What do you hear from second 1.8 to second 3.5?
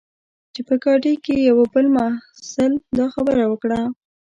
محصل دا خبره